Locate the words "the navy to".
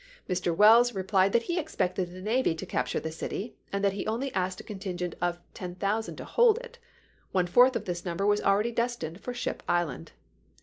2.09-2.65